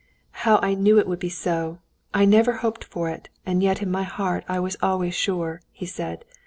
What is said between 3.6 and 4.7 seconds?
yet in my heart I